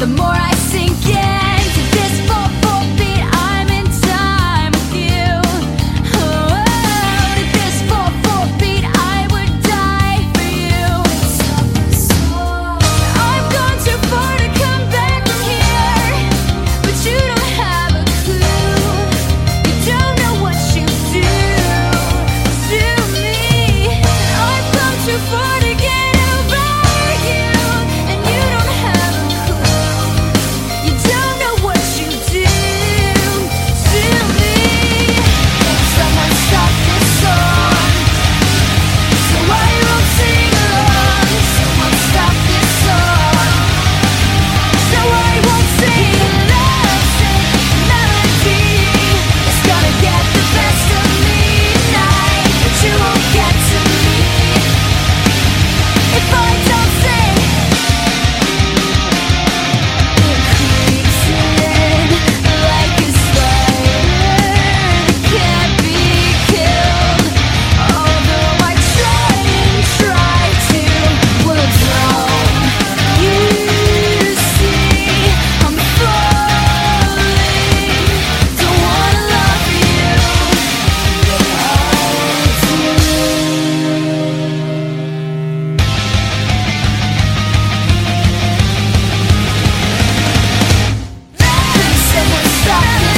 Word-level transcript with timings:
the 0.00 0.06
more 0.06 0.32
I 0.32 0.49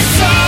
inside 0.02 0.41